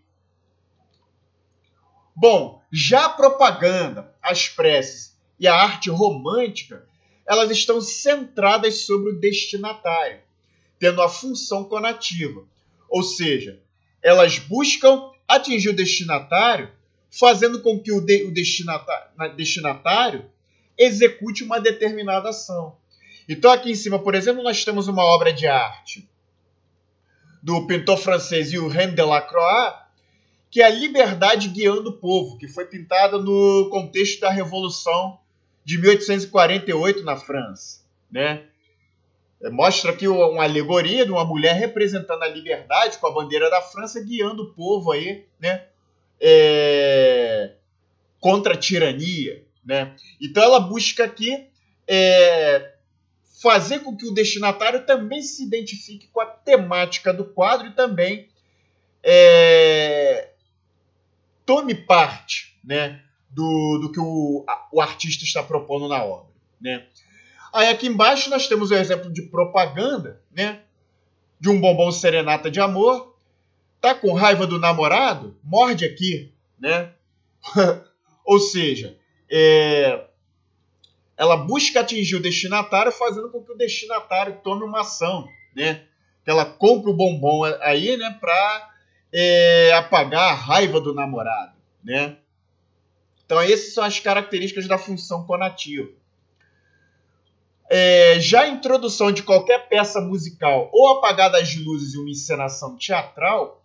Bom, 2.16 2.62
já 2.72 3.06
a 3.06 3.10
propaganda, 3.10 4.14
as 4.22 4.48
preces 4.48 5.18
e 5.40 5.48
a 5.48 5.56
arte 5.56 5.90
romântica, 5.90 6.86
elas 7.26 7.50
estão 7.52 7.82
centradas 7.82 8.86
sobre 8.86 9.12
o 9.12 9.20
destinatário 9.20 10.20
tendo 10.80 11.02
a 11.02 11.10
função 11.10 11.66
conativa, 11.66 12.44
ou 12.90 13.04
seja, 13.04 13.60
elas 14.02 14.40
buscam 14.40 15.12
atingir 15.28 15.70
o 15.70 15.76
destinatário, 15.76 16.72
fazendo 17.12 17.62
com 17.62 17.78
que 17.78 17.92
o, 17.92 18.00
de, 18.00 18.24
o 18.24 18.32
destinatário, 18.32 19.36
destinatário 19.36 20.26
execute 20.78 21.44
uma 21.44 21.60
determinada 21.60 22.30
ação. 22.30 22.78
Então, 23.28 23.52
aqui 23.52 23.72
em 23.72 23.76
cima, 23.76 24.00
por 24.00 24.16
exemplo, 24.16 24.42
nós 24.42 24.64
temos 24.64 24.88
uma 24.88 25.04
obra 25.04 25.34
de 25.34 25.46
arte 25.46 26.10
do 27.44 27.68
pintor 27.68 27.98
francês 27.98 28.54
Eugène 28.54 28.94
Delacroix, 28.94 29.76
que 30.50 30.62
é 30.62 30.66
a 30.66 30.70
liberdade 30.70 31.50
guiando 31.50 31.90
o 31.90 31.98
povo, 31.98 32.38
que 32.38 32.48
foi 32.48 32.66
pintada 32.66 33.18
no 33.18 33.70
contexto 33.70 34.22
da 34.22 34.32
Revolução 34.32 35.20
de 35.64 35.78
1848 35.78 37.04
na 37.04 37.18
França. 37.18 37.82
Né? 38.12 38.44
mostra 39.52 39.92
aqui 39.92 40.08
uma 40.08 40.44
alegoria 40.44 41.06
de 41.06 41.12
uma 41.12 41.24
mulher 41.24 41.56
representando 41.56 42.24
a 42.24 42.28
liberdade 42.28 42.98
com 42.98 43.08
a 43.08 43.12
bandeira 43.12 43.50
da 43.50 43.62
França, 43.62 44.04
guiando 44.04 44.44
o 44.44 44.54
povo 44.54 44.92
aí, 44.92 45.26
né, 45.40 45.66
é, 46.20 47.54
contra 48.20 48.54
a 48.54 48.58
tirania, 48.58 49.42
né? 49.64 49.96
Então 50.20 50.44
ela 50.44 50.60
busca 50.60 51.06
aqui 51.06 51.48
é, 51.88 52.74
fazer 53.42 53.80
com 53.80 53.96
que 53.96 54.06
o 54.06 54.14
destinatário 54.14 54.86
também 54.86 55.22
se 55.22 55.46
identifique 55.46 56.08
com 56.08 56.20
a 56.20 56.26
temática 56.26 57.14
do 57.14 57.24
quadro 57.24 57.68
e 57.68 57.72
também 57.74 58.28
é, 59.02 60.32
tome 61.46 61.74
parte, 61.74 62.60
né, 62.62 63.02
do, 63.30 63.80
do 63.82 63.92
que 63.92 64.00
o, 64.00 64.46
o 64.72 64.82
artista 64.82 65.24
está 65.24 65.44
propondo 65.44 65.88
na 65.88 66.04
obra, 66.04 66.34
né? 66.60 66.86
Aí 67.54 67.68
aqui 67.68 67.88
embaixo 67.88 68.30
nós 68.30 68.48
temos 68.48 68.72
o 68.72 68.76
exemplo 68.76 69.12
de 69.12 69.24
propaganda, 69.24 70.22
né? 70.32 70.62
De 71.40 71.50
um 71.50 71.60
bombom 71.60 71.92
serenata 71.92 72.50
de 72.50 72.60
amor. 72.60 73.18
Tá 73.82 73.96
com 73.96 74.14
raiva 74.14 74.46
do 74.46 74.60
namorado? 74.60 75.38
Morde 75.44 75.86
aqui, 75.86 76.34
né? 76.60 76.92
Ou 78.26 78.40
seja, 78.40 78.98
é... 79.32 80.06
ela 81.18 81.38
busca 81.38 81.80
atingir 81.80 82.18
o 82.18 82.22
destinatário 82.22 82.92
fazendo 82.92 83.32
com 83.32 83.44
que 83.44 83.52
o 83.52 83.58
destinatário 83.58 84.40
tome 84.44 84.64
uma 84.64 84.82
ação, 84.82 85.28
né? 85.56 85.86
Que 86.24 86.30
ela 86.30 86.46
compre 86.46 86.92
o 86.92 86.96
bombom 86.96 87.44
aí, 87.62 87.98
né? 87.98 88.16
Para 88.20 88.70
é, 89.12 89.74
apagar 89.74 90.32
a 90.32 90.36
raiva 90.36 90.80
do 90.80 90.94
namorado, 90.94 91.54
né? 91.84 92.18
Então 93.30 93.40
essas 93.40 93.76
são 93.76 93.84
as 93.84 94.00
características 94.00 94.68
da 94.68 94.76
função 94.76 95.24
conativa. 95.24 95.88
É, 97.70 98.20
já 98.20 98.42
a 98.42 98.48
introdução 98.48 99.12
de 99.12 99.22
qualquer 99.22 99.70
peça 99.70 100.02
musical 100.02 100.68
ou 100.74 100.98
apagada 100.98 101.40
de 101.44 101.60
luzes 101.60 101.94
em 101.94 102.00
uma 102.00 102.10
encenação 102.10 102.76
teatral 102.76 103.64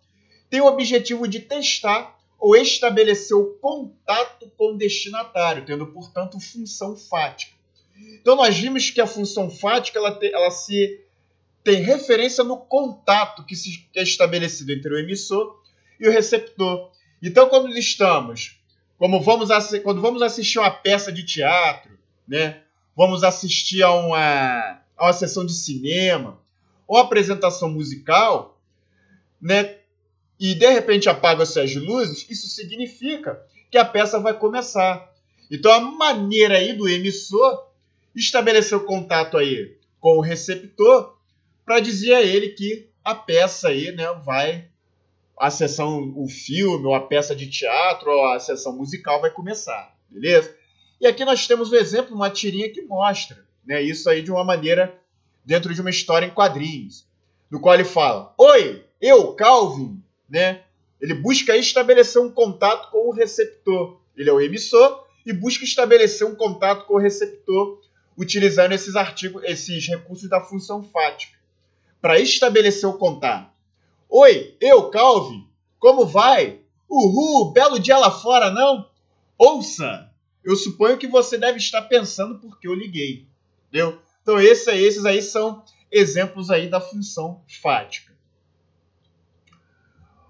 tem 0.51 0.61
o 0.61 0.67
objetivo 0.67 1.27
de 1.27 1.39
testar 1.39 2.15
ou 2.37 2.55
estabelecer 2.55 3.35
o 3.35 3.55
contato 3.55 4.51
com 4.55 4.73
o 4.73 4.77
destinatário, 4.77 5.65
tendo, 5.65 5.87
portanto, 5.87 6.39
função 6.39 6.95
fática. 6.95 7.55
Então, 7.97 8.35
nós 8.35 8.55
vimos 8.55 8.91
que 8.91 9.01
a 9.01 9.07
função 9.07 9.49
fática 9.49 9.97
ela, 9.97 10.11
te, 10.11 10.31
ela 10.31 10.51
se 10.51 11.01
tem 11.63 11.81
referência 11.81 12.43
no 12.43 12.57
contato 12.57 13.43
que, 13.43 13.55
se, 13.55 13.79
que 13.91 13.97
é 13.97 14.03
estabelecido 14.03 14.71
entre 14.71 14.93
o 14.93 14.99
emissor 14.99 15.59
e 15.99 16.07
o 16.07 16.11
receptor. 16.11 16.91
Então, 17.19 17.49
quando 17.49 17.75
estamos, 17.75 18.59
como 18.97 19.21
vamos, 19.21 19.49
quando 19.83 20.01
vamos 20.01 20.21
assistir 20.21 20.59
uma 20.59 20.71
peça 20.71 21.11
de 21.11 21.23
teatro, 21.23 21.97
né, 22.27 22.61
vamos 22.95 23.23
assistir 23.23 23.83
a 23.83 23.91
uma, 23.91 24.79
a 24.97 25.05
uma 25.05 25.13
sessão 25.13 25.45
de 25.45 25.53
cinema 25.53 26.39
ou 26.87 26.97
apresentação 26.97 27.69
musical, 27.69 28.59
né? 29.41 29.77
E 30.39 30.53
de 30.53 30.69
repente 30.69 31.09
apagam-se 31.09 31.59
as 31.59 31.75
luzes, 31.75 32.25
isso 32.29 32.47
significa 32.47 33.41
que 33.71 33.77
a 33.77 33.85
peça 33.85 34.19
vai 34.19 34.33
começar. 34.33 35.11
Então 35.49 35.71
a 35.71 35.79
maneira 35.79 36.57
aí 36.57 36.73
do 36.73 36.87
emissor 36.87 37.67
estabelecer 38.13 38.77
o 38.77 38.85
contato 38.85 39.37
aí 39.37 39.77
com 39.99 40.17
o 40.17 40.21
receptor 40.21 41.17
para 41.65 41.79
dizer 41.79 42.13
a 42.13 42.21
ele 42.21 42.49
que 42.49 42.89
a 43.03 43.15
peça 43.15 43.69
aí, 43.69 43.91
né, 43.91 44.05
vai 44.23 44.67
a 45.37 45.49
sessão, 45.49 46.13
o 46.15 46.27
filme, 46.27 46.85
ou 46.85 46.95
a 46.95 47.01
peça 47.01 47.35
de 47.35 47.49
teatro, 47.49 48.09
ou 48.09 48.27
a 48.27 48.39
sessão 48.39 48.75
musical 48.75 49.21
vai 49.21 49.29
começar, 49.29 49.95
beleza? 50.09 50.55
E 50.99 51.07
aqui 51.07 51.25
nós 51.25 51.45
temos 51.45 51.71
um 51.71 51.75
exemplo, 51.75 52.15
uma 52.15 52.29
tirinha 52.29 52.71
que 52.71 52.81
mostra 52.81 53.45
né, 53.65 53.81
isso 53.81 54.09
aí 54.09 54.21
de 54.21 54.31
uma 54.31 54.43
maneira 54.43 54.97
dentro 55.43 55.73
de 55.73 55.81
uma 55.81 55.89
história 55.89 56.25
em 56.25 56.33
quadrinhos, 56.33 57.05
no 57.51 57.59
qual 57.59 57.75
ele 57.75 57.83
fala: 57.83 58.33
Oi, 58.37 58.83
eu, 59.01 59.33
Calvin, 59.33 60.01
né? 60.29 60.63
Ele 61.01 61.13
busca 61.13 61.55
estabelecer 61.55 62.21
um 62.21 62.31
contato 62.31 62.89
com 62.89 63.09
o 63.09 63.11
receptor. 63.11 63.99
Ele 64.15 64.29
é 64.29 64.33
o 64.33 64.39
emissor 64.39 65.05
e 65.25 65.33
busca 65.33 65.63
estabelecer 65.63 66.25
um 66.25 66.35
contato 66.35 66.85
com 66.85 66.95
o 66.95 66.99
receptor 66.99 67.81
utilizando 68.17 68.71
esses 68.71 68.95
artigos, 68.95 69.43
esses 69.43 69.85
recursos 69.87 70.29
da 70.29 70.39
função 70.39 70.81
fática 70.81 71.37
para 72.01 72.19
estabelecer 72.19 72.87
o 72.87 72.97
contato. 72.97 73.51
Oi, 74.17 74.55
eu, 74.61 74.89
Calvin, 74.91 75.45
como 75.77 76.05
vai? 76.05 76.61
Uhul, 76.89 77.51
belo 77.51 77.77
dia 77.77 77.97
lá 77.97 78.09
fora, 78.09 78.49
não? 78.49 78.89
Ouça, 79.37 80.09
eu 80.41 80.55
suponho 80.55 80.97
que 80.97 81.05
você 81.05 81.37
deve 81.37 81.57
estar 81.57 81.81
pensando 81.81 82.39
porque 82.39 82.65
eu 82.65 82.73
liguei, 82.73 83.27
entendeu? 83.67 83.99
Então 84.21 84.39
esse, 84.39 84.71
esses 84.71 85.03
aí 85.03 85.21
são 85.21 85.65
exemplos 85.91 86.49
aí 86.49 86.69
da 86.69 86.79
função 86.79 87.43
fática. 87.61 88.13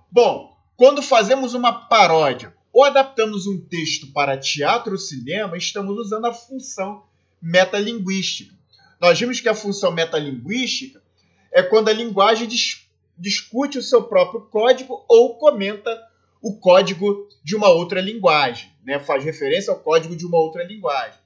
Bom, 0.09 0.57
quando 0.75 1.03
fazemos 1.03 1.53
uma 1.53 1.71
paródia 1.71 2.57
ou 2.73 2.83
adaptamos 2.83 3.45
um 3.45 3.61
texto 3.61 4.11
para 4.11 4.35
teatro 4.35 4.93
ou 4.93 4.97
cinema, 4.97 5.57
estamos 5.57 5.95
usando 5.95 6.25
a 6.25 6.33
função 6.33 7.05
metalinguística. 7.39 8.51
Nós 8.99 9.19
vimos 9.19 9.39
que 9.39 9.47
a 9.47 9.53
função 9.53 9.91
metalinguística 9.91 11.03
é 11.51 11.61
quando 11.61 11.89
a 11.89 11.93
linguagem 11.93 12.47
dis 12.47 12.84
discute 13.17 13.77
o 13.77 13.83
seu 13.83 14.03
próprio 14.03 14.41
código 14.41 15.05
ou 15.07 15.37
comenta 15.37 16.01
o 16.41 16.57
código 16.57 17.27
de 17.43 17.55
uma 17.55 17.69
outra 17.69 17.99
linguagem, 17.99 18.71
né? 18.83 18.99
faz 18.99 19.23
referência 19.23 19.71
ao 19.71 19.79
código 19.79 20.15
de 20.15 20.25
uma 20.25 20.37
outra 20.37 20.63
linguagem. 20.63 21.19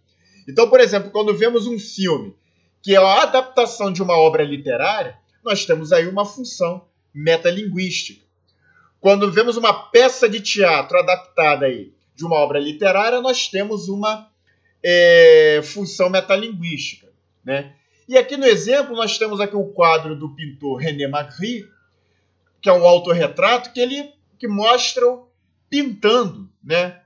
Então, 0.47 0.69
por 0.69 0.79
exemplo, 0.79 1.11
quando 1.11 1.35
vemos 1.35 1.67
um 1.67 1.77
filme 1.77 2.35
que 2.81 2.95
é 2.95 2.97
a 2.97 3.23
adaptação 3.23 3.91
de 3.91 4.01
uma 4.01 4.17
obra 4.17 4.43
literária, 4.43 5.17
nós 5.43 5.65
temos 5.65 5.91
aí 5.91 6.07
uma 6.07 6.25
função 6.25 6.85
metalinguística. 7.13 8.25
Quando 9.01 9.31
vemos 9.31 9.57
uma 9.57 9.73
peça 9.73 10.29
de 10.29 10.39
teatro 10.41 10.97
adaptada 10.97 11.65
aí 11.65 11.93
de 12.15 12.25
uma 12.25 12.37
obra 12.37 12.59
literária, 12.59 13.21
nós 13.21 13.47
temos 13.47 13.87
uma 13.87 14.29
é, 14.83 15.61
função 15.63 16.09
metalinguística. 16.09 17.07
Né? 17.43 17.73
E 18.07 18.17
aqui 18.17 18.35
no 18.35 18.45
exemplo, 18.45 18.95
nós 18.95 19.17
temos 19.17 19.39
aqui 19.39 19.55
o 19.55 19.65
quadro 19.65 20.15
do 20.15 20.33
pintor 20.35 20.77
René 20.77 21.07
Magritte, 21.07 21.69
que 22.61 22.69
é 22.69 22.73
um 22.73 22.87
autorretrato 22.87 23.71
que 23.71 23.79
ele 23.79 24.13
que 24.37 24.47
mostra 24.47 25.05
pintando. 25.69 26.49
Né? 26.63 27.01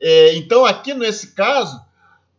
É, 0.00 0.34
então, 0.34 0.64
aqui 0.64 0.94
nesse 0.94 1.28
caso, 1.34 1.80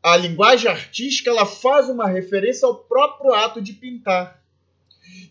a 0.02 0.18
linguagem 0.18 0.70
artística 0.70 1.30
ela 1.30 1.46
faz 1.46 1.90
uma 1.90 2.08
referência 2.08 2.68
ao 2.68 2.76
próprio 2.76 3.34
ato 3.34 3.62
de 3.62 3.74
pintar. 3.74 4.42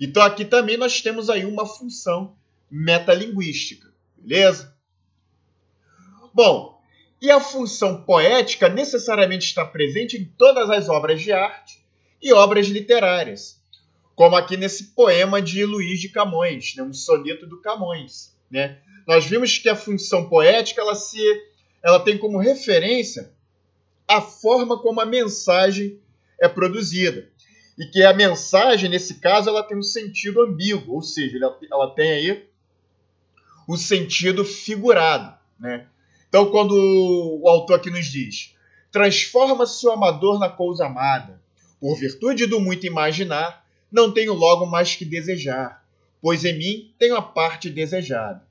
Então, 0.00 0.22
aqui 0.22 0.44
também 0.44 0.76
nós 0.76 1.00
temos 1.00 1.28
aí 1.28 1.44
uma 1.44 1.66
função 1.66 2.36
metalinguística, 2.70 3.88
beleza? 4.16 4.74
Bom, 6.32 6.80
e 7.20 7.30
a 7.30 7.40
função 7.40 8.02
poética 8.02 8.68
necessariamente 8.68 9.46
está 9.46 9.64
presente 9.64 10.16
em 10.16 10.24
todas 10.24 10.70
as 10.70 10.88
obras 10.88 11.20
de 11.20 11.32
arte 11.32 11.84
e 12.22 12.32
obras 12.32 12.66
literárias, 12.66 13.59
como 14.20 14.36
aqui 14.36 14.54
nesse 14.54 14.88
poema 14.88 15.40
de 15.40 15.64
Luís 15.64 15.98
de 15.98 16.10
Camões, 16.10 16.74
né, 16.76 16.82
um 16.82 16.92
soneto 16.92 17.46
do 17.46 17.58
Camões. 17.62 18.36
Né? 18.50 18.76
Nós 19.06 19.24
vimos 19.24 19.56
que 19.56 19.66
a 19.66 19.74
função 19.74 20.28
poética 20.28 20.82
ela, 20.82 20.94
se, 20.94 21.18
ela 21.82 21.98
tem 21.98 22.18
como 22.18 22.36
referência 22.36 23.32
a 24.06 24.20
forma 24.20 24.78
como 24.78 25.00
a 25.00 25.06
mensagem 25.06 25.98
é 26.38 26.46
produzida. 26.46 27.30
E 27.78 27.86
que 27.86 28.02
a 28.02 28.12
mensagem, 28.12 28.90
nesse 28.90 29.20
caso, 29.20 29.48
ela 29.48 29.62
tem 29.62 29.78
um 29.78 29.82
sentido 29.82 30.42
ambíguo, 30.42 30.96
ou 30.96 31.02
seja, 31.02 31.38
ela, 31.72 31.90
tem 31.94 32.10
aí 32.10 32.46
o 33.66 33.74
sentido 33.78 34.44
figurado. 34.44 35.34
Né? 35.58 35.86
Então, 36.28 36.50
quando 36.50 36.72
o 36.72 37.48
autor 37.48 37.76
aqui 37.76 37.88
nos 37.88 38.04
diz: 38.04 38.54
transforma-se 38.92 39.86
o 39.86 39.90
amador 39.90 40.38
na 40.38 40.50
coisa 40.50 40.84
amada, 40.84 41.40
por 41.80 41.98
virtude 41.98 42.44
do 42.44 42.60
muito 42.60 42.86
imaginar, 42.86 43.59
não 43.90 44.12
tenho 44.12 44.34
logo 44.34 44.66
mais 44.66 44.94
que 44.94 45.04
desejar, 45.04 45.84
pois 46.20 46.44
em 46.44 46.56
mim 46.56 46.94
tenho 46.98 47.16
a 47.16 47.22
parte 47.22 47.68
desejada. 47.70 48.42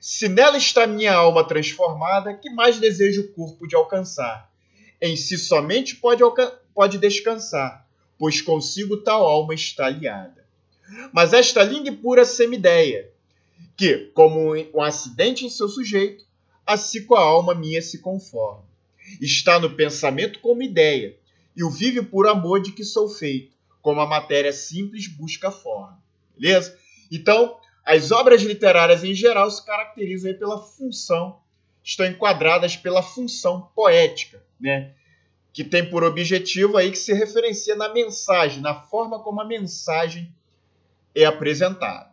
Se 0.00 0.28
nela 0.28 0.58
está 0.58 0.86
minha 0.86 1.14
alma 1.14 1.46
transformada, 1.46 2.34
que 2.34 2.50
mais 2.50 2.78
desejo 2.78 3.22
o 3.22 3.28
corpo 3.32 3.66
de 3.66 3.74
alcançar? 3.74 4.50
Em 5.00 5.16
si 5.16 5.38
somente 5.38 5.96
pode, 5.96 6.22
pode 6.74 6.98
descansar, 6.98 7.86
pois 8.18 8.40
consigo 8.40 8.98
tal 8.98 9.24
alma 9.24 9.54
está 9.54 9.86
aliada. 9.86 10.44
Mas 11.12 11.32
esta 11.32 11.62
linda 11.62 11.88
e 11.88 11.96
pura 11.96 12.24
semideia, 12.24 13.10
que, 13.76 14.10
como 14.14 14.54
um 14.54 14.82
acidente 14.82 15.44
em 15.44 15.50
seu 15.50 15.68
sujeito, 15.68 16.24
assim 16.66 17.04
com 17.04 17.14
a 17.14 17.20
alma 17.20 17.54
minha 17.54 17.80
se 17.82 17.98
conforma. 17.98 18.64
Está 19.20 19.58
no 19.58 19.70
pensamento 19.70 20.40
como 20.40 20.62
ideia, 20.62 21.16
e 21.56 21.64
o 21.64 21.70
vive 21.70 22.02
por 22.02 22.26
amor 22.26 22.60
de 22.60 22.72
que 22.72 22.84
sou 22.84 23.08
feito, 23.08 23.55
como 23.86 24.00
a 24.00 24.06
matéria 24.06 24.52
simples 24.52 25.06
busca 25.06 25.48
forma. 25.48 26.02
Beleza? 26.36 26.76
Então, 27.08 27.56
as 27.84 28.10
obras 28.10 28.42
literárias 28.42 29.04
em 29.04 29.14
geral 29.14 29.48
se 29.48 29.64
caracterizam 29.64 30.34
pela 30.34 30.60
função, 30.60 31.38
estão 31.84 32.04
enquadradas 32.04 32.76
pela 32.76 33.00
função 33.00 33.70
poética, 33.76 34.42
né? 34.58 34.92
que 35.52 35.62
tem 35.62 35.88
por 35.88 36.02
objetivo 36.02 36.76
aí 36.76 36.90
que 36.90 36.98
se 36.98 37.12
referencia 37.12 37.76
na 37.76 37.94
mensagem, 37.94 38.60
na 38.60 38.74
forma 38.74 39.20
como 39.20 39.40
a 39.40 39.44
mensagem 39.44 40.34
é 41.14 41.24
apresentada. 41.24 42.10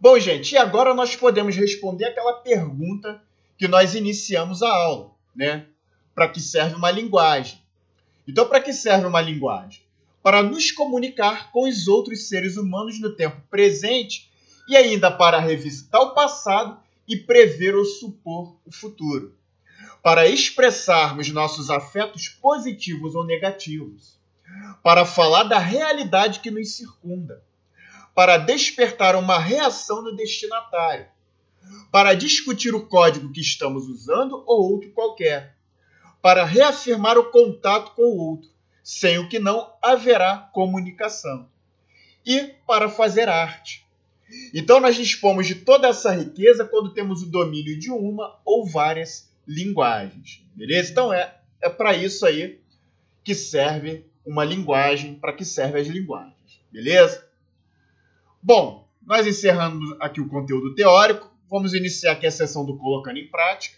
Bom, 0.00 0.18
gente, 0.18 0.56
e 0.56 0.58
agora 0.58 0.92
nós 0.92 1.14
podemos 1.14 1.54
responder 1.54 2.06
aquela 2.06 2.32
pergunta 2.32 3.22
que 3.56 3.68
nós 3.68 3.94
iniciamos 3.94 4.60
a 4.60 4.74
aula, 4.74 5.12
né? 5.36 5.66
Para 6.16 6.26
que 6.26 6.40
serve 6.40 6.74
uma 6.74 6.90
linguagem? 6.90 7.62
Então, 8.26 8.48
para 8.48 8.60
que 8.60 8.72
serve 8.72 9.06
uma 9.06 9.20
linguagem? 9.20 9.88
Para 10.22 10.42
nos 10.42 10.70
comunicar 10.70 11.50
com 11.50 11.68
os 11.68 11.88
outros 11.88 12.28
seres 12.28 12.56
humanos 12.56 13.00
no 13.00 13.14
tempo 13.14 13.40
presente 13.50 14.30
e 14.68 14.76
ainda 14.76 15.10
para 15.10 15.38
revisitar 15.38 16.00
o 16.00 16.14
passado 16.14 16.78
e 17.08 17.16
prever 17.16 17.74
ou 17.74 17.84
supor 17.84 18.56
o 18.64 18.72
futuro. 18.72 19.34
Para 20.02 20.28
expressarmos 20.28 21.30
nossos 21.30 21.70
afetos 21.70 22.28
positivos 22.28 23.14
ou 23.14 23.24
negativos. 23.24 24.18
Para 24.82 25.04
falar 25.04 25.44
da 25.44 25.58
realidade 25.58 26.40
que 26.40 26.50
nos 26.50 26.76
circunda 26.76 27.42
para 28.20 28.36
despertar 28.36 29.16
uma 29.16 29.38
reação 29.38 30.02
no 30.02 30.14
destinatário, 30.14 31.06
para 31.90 32.14
discutir 32.14 32.74
o 32.74 32.86
código 32.86 33.32
que 33.32 33.40
estamos 33.40 33.88
usando 33.88 34.42
ou 34.46 34.72
outro 34.72 34.90
qualquer, 34.90 35.56
para 36.20 36.44
reafirmar 36.44 37.16
o 37.16 37.30
contato 37.30 37.92
com 37.94 38.02
o 38.02 38.18
outro, 38.18 38.49
sem 38.82 39.18
o 39.18 39.28
que 39.28 39.38
não 39.38 39.72
haverá 39.82 40.36
comunicação, 40.52 41.48
e 42.24 42.54
para 42.66 42.88
fazer 42.88 43.28
arte. 43.28 43.86
Então, 44.54 44.80
nós 44.80 44.96
dispomos 44.96 45.46
de 45.46 45.56
toda 45.56 45.88
essa 45.88 46.12
riqueza 46.12 46.64
quando 46.64 46.92
temos 46.92 47.22
o 47.22 47.30
domínio 47.30 47.78
de 47.78 47.90
uma 47.90 48.38
ou 48.44 48.66
várias 48.66 49.30
linguagens. 49.46 50.44
Beleza? 50.54 50.90
Então, 50.90 51.12
é, 51.12 51.36
é 51.60 51.68
para 51.68 51.96
isso 51.96 52.24
aí 52.24 52.60
que 53.24 53.34
serve 53.34 54.04
uma 54.24 54.44
linguagem, 54.44 55.14
para 55.14 55.32
que 55.32 55.44
servem 55.44 55.82
as 55.82 55.88
linguagens. 55.88 56.60
Beleza? 56.70 57.26
Bom, 58.42 58.88
nós 59.02 59.26
encerramos 59.26 59.96
aqui 59.98 60.20
o 60.20 60.28
conteúdo 60.28 60.74
teórico, 60.74 61.30
vamos 61.48 61.74
iniciar 61.74 62.12
aqui 62.12 62.26
a 62.26 62.30
sessão 62.30 62.64
do 62.64 62.76
Colocando 62.76 63.18
em 63.18 63.28
Prática, 63.28 63.76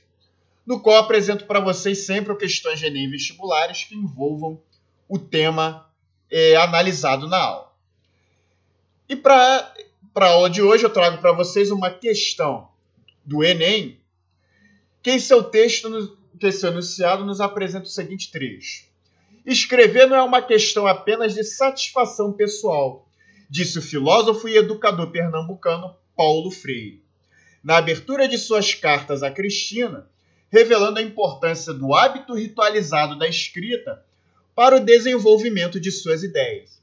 no 0.66 0.80
qual 0.80 0.98
apresento 0.98 1.46
para 1.46 1.58
vocês 1.58 2.04
sempre 2.04 2.36
questões 2.36 2.78
de 2.78 2.86
Enem 2.86 3.10
vestibulares 3.10 3.84
que 3.84 3.94
envolvam 3.94 4.60
o 5.12 5.18
tema 5.18 5.86
é, 6.30 6.56
analisado 6.56 7.28
na 7.28 7.36
aula. 7.36 7.70
E 9.06 9.14
para 9.14 9.74
a 10.14 10.24
aula 10.24 10.48
de 10.48 10.62
hoje 10.62 10.84
eu 10.84 10.90
trago 10.90 11.18
para 11.18 11.32
vocês 11.32 11.70
uma 11.70 11.90
questão 11.90 12.70
do 13.22 13.44
Enem, 13.44 14.00
que 15.02 15.10
em 15.10 15.18
seu 15.18 15.42
texto, 15.42 16.16
que 16.40 16.46
esse 16.46 16.66
enunciado 16.66 17.26
nos 17.26 17.42
apresenta 17.42 17.84
o 17.84 17.90
seguinte 17.90 18.30
trecho. 18.30 18.86
Escrever 19.44 20.06
não 20.06 20.16
é 20.16 20.22
uma 20.22 20.40
questão 20.40 20.86
apenas 20.86 21.34
de 21.34 21.44
satisfação 21.44 22.32
pessoal, 22.32 23.06
disse 23.50 23.78
o 23.78 23.82
filósofo 23.82 24.48
e 24.48 24.56
educador 24.56 25.10
pernambucano 25.10 25.94
Paulo 26.16 26.50
Freire, 26.50 27.04
na 27.62 27.76
abertura 27.76 28.26
de 28.26 28.38
suas 28.38 28.72
cartas 28.72 29.22
a 29.22 29.30
Cristina, 29.30 30.08
revelando 30.50 31.00
a 31.00 31.02
importância 31.02 31.74
do 31.74 31.94
hábito 31.94 32.32
ritualizado 32.32 33.18
da 33.18 33.28
escrita 33.28 34.02
para 34.54 34.76
o 34.76 34.80
desenvolvimento 34.80 35.80
de 35.80 35.90
suas 35.90 36.22
ideias, 36.22 36.82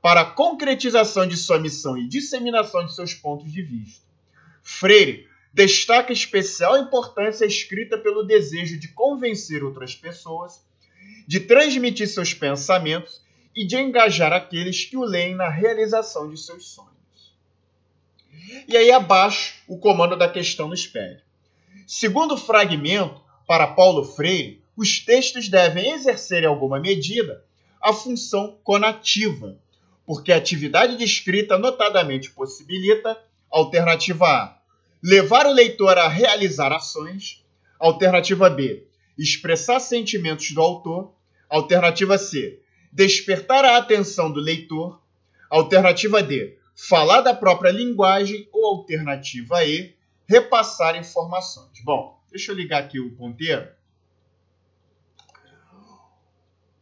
para 0.00 0.22
a 0.22 0.30
concretização 0.30 1.26
de 1.26 1.36
sua 1.36 1.58
missão 1.58 1.96
e 1.96 2.08
disseminação 2.08 2.84
de 2.84 2.94
seus 2.94 3.14
pontos 3.14 3.52
de 3.52 3.62
vista, 3.62 4.02
Freire 4.62 5.28
destaca 5.52 6.12
especial 6.12 6.78
importância 6.78 7.44
escrita 7.44 7.98
pelo 7.98 8.22
desejo 8.22 8.78
de 8.78 8.88
convencer 8.88 9.62
outras 9.62 9.94
pessoas, 9.94 10.64
de 11.26 11.40
transmitir 11.40 12.08
seus 12.08 12.32
pensamentos 12.32 13.20
e 13.54 13.66
de 13.66 13.76
engajar 13.76 14.32
aqueles 14.32 14.84
que 14.84 14.96
o 14.96 15.04
leem 15.04 15.34
na 15.34 15.48
realização 15.48 16.30
de 16.30 16.40
seus 16.40 16.68
sonhos. 16.68 16.92
E 18.66 18.76
aí 18.76 18.90
abaixo 18.90 19.62
o 19.68 19.78
comando 19.78 20.16
da 20.16 20.28
questão 20.28 20.68
nos 20.68 20.86
pede. 20.86 21.22
Segundo 21.86 22.36
fragmento, 22.36 23.20
para 23.46 23.66
Paulo 23.66 24.04
Freire, 24.04 24.61
os 24.76 24.98
textos 25.00 25.48
devem 25.48 25.92
exercer 25.92 26.42
em 26.42 26.46
alguma 26.46 26.80
medida 26.80 27.44
a 27.80 27.92
função 27.92 28.58
conativa, 28.62 29.58
porque 30.06 30.32
a 30.32 30.36
atividade 30.36 30.96
de 30.96 31.04
escrita 31.04 31.58
notadamente 31.58 32.30
possibilita, 32.30 33.18
alternativa 33.50 34.26
A, 34.26 34.58
levar 35.02 35.46
o 35.46 35.52
leitor 35.52 35.98
a 35.98 36.08
realizar 36.08 36.72
ações, 36.72 37.44
alternativa 37.78 38.48
B, 38.48 38.86
expressar 39.18 39.80
sentimentos 39.80 40.52
do 40.52 40.60
autor, 40.60 41.12
alternativa 41.48 42.16
C, 42.16 42.60
despertar 42.92 43.64
a 43.64 43.76
atenção 43.76 44.30
do 44.30 44.40
leitor, 44.40 45.00
alternativa 45.50 46.22
D, 46.22 46.56
falar 46.74 47.20
da 47.20 47.34
própria 47.34 47.70
linguagem 47.70 48.48
ou 48.52 48.66
alternativa 48.66 49.64
E, 49.64 49.94
repassar 50.26 50.96
informações. 50.96 51.80
Bom, 51.84 52.18
deixa 52.30 52.52
eu 52.52 52.56
ligar 52.56 52.82
aqui 52.82 52.98
o 52.98 53.10
ponteiro. 53.14 53.68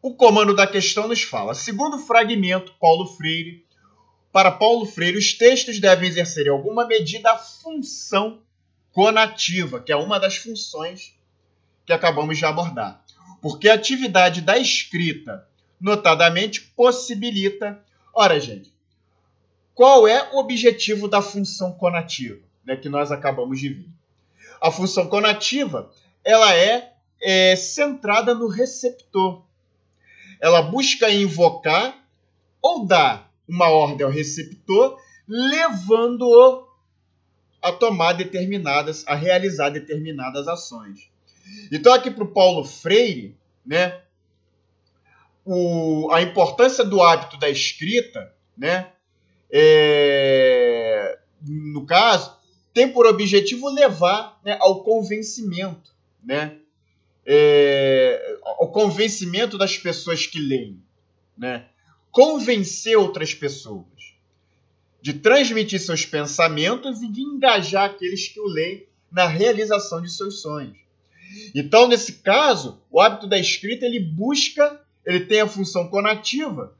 O 0.02 0.14
comando 0.14 0.54
da 0.54 0.66
questão 0.66 1.06
nos 1.06 1.22
fala: 1.22 1.54
segundo 1.54 1.96
o 1.96 2.06
fragmento 2.06 2.72
Paulo 2.80 3.06
Freire, 3.06 3.66
para 4.32 4.50
Paulo 4.50 4.86
Freire, 4.86 5.18
os 5.18 5.34
textos 5.34 5.78
devem 5.78 6.08
exercer 6.08 6.46
em 6.46 6.50
alguma 6.50 6.86
medida 6.86 7.32
a 7.32 7.38
função 7.38 8.40
conativa, 8.92 9.80
que 9.80 9.92
é 9.92 9.96
uma 9.96 10.18
das 10.18 10.36
funções 10.36 11.14
que 11.84 11.92
acabamos 11.92 12.38
de 12.38 12.46
abordar. 12.46 13.04
Porque 13.42 13.68
a 13.68 13.74
atividade 13.74 14.40
da 14.40 14.56
escrita, 14.56 15.46
notadamente, 15.80 16.60
possibilita. 16.60 17.82
Ora, 18.14 18.40
gente, 18.40 18.72
qual 19.74 20.08
é 20.08 20.30
o 20.32 20.38
objetivo 20.38 21.08
da 21.08 21.20
função 21.20 21.72
conativa, 21.72 22.40
né, 22.64 22.76
que 22.76 22.88
nós 22.88 23.12
acabamos 23.12 23.60
de 23.60 23.68
ver? 23.68 23.88
A 24.60 24.70
função 24.70 25.08
conativa 25.08 25.90
ela 26.24 26.54
é, 26.54 26.92
é 27.20 27.56
centrada 27.56 28.34
no 28.34 28.46
receptor 28.46 29.42
ela 30.40 30.62
busca 30.62 31.11
invocar 31.11 31.96
ou 32.62 32.87
dar 32.87 33.31
uma 33.46 33.68
ordem 33.68 34.07
ao 34.07 34.12
receptor, 34.12 34.98
levando-o 35.26 36.68
a 37.61 37.72
tomar 37.72 38.14
determinadas, 38.14 39.05
a 39.07 39.14
realizar 39.14 39.70
determinadas 39.70 40.48
ações. 40.48 41.11
Então, 41.70 41.92
aqui 41.92 42.11
para 42.11 42.24
o 42.24 42.33
Paulo 42.33 42.64
Freire, 42.64 43.37
né, 43.66 44.00
o, 45.44 46.11
a 46.12 46.22
importância 46.22 46.85
do 46.85 47.03
hábito 47.03 47.38
da 47.38 47.48
escrita, 47.48 48.33
né, 48.57 48.92
é, 49.50 51.18
no 51.42 51.85
caso, 51.85 52.37
tem 52.72 52.90
por 52.90 53.07
objetivo 53.07 53.68
levar 53.68 54.38
né, 54.44 54.57
ao 54.61 54.83
convencimento, 54.83 55.92
né, 56.22 56.57
é, 57.32 58.38
o 58.58 58.66
convencimento 58.66 59.56
das 59.56 59.78
pessoas 59.78 60.26
que 60.26 60.40
leem, 60.40 60.82
né? 61.38 61.66
Convencer 62.10 62.98
outras 62.98 63.32
pessoas, 63.32 63.86
de 65.00 65.12
transmitir 65.12 65.78
seus 65.78 66.04
pensamentos 66.04 67.00
e 67.02 67.08
de 67.08 67.20
engajar 67.20 67.90
aqueles 67.90 68.26
que 68.26 68.40
o 68.40 68.48
leem 68.48 68.84
na 69.12 69.28
realização 69.28 70.02
de 70.02 70.10
seus 70.10 70.42
sonhos. 70.42 70.76
Então, 71.54 71.86
nesse 71.86 72.14
caso, 72.14 72.82
o 72.90 73.00
hábito 73.00 73.28
da 73.28 73.38
escrita 73.38 73.86
ele 73.86 74.00
busca, 74.00 74.80
ele 75.06 75.20
tem 75.20 75.40
a 75.40 75.46
função 75.46 75.86
conativa, 75.86 76.76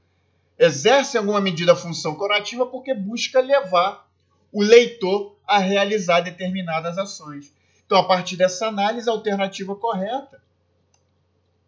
exerce 0.59 1.17
em 1.17 1.21
alguma 1.21 1.41
medida 1.41 1.75
a 1.75 1.77
função 1.77 2.17
conativa 2.17 2.67
porque 2.67 2.93
busca 2.93 3.41
levar 3.41 4.05
o 4.51 4.65
leitor 4.65 5.39
a 5.47 5.59
realizar 5.59 6.23
determinadas 6.23 6.99
ações. 6.99 7.53
Então, 7.91 7.99
a 7.99 8.05
partir 8.05 8.37
dessa 8.37 8.69
análise, 8.69 9.11
a 9.11 9.13
alternativa 9.13 9.75
correta 9.75 10.41